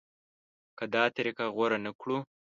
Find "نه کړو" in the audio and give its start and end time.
1.85-2.17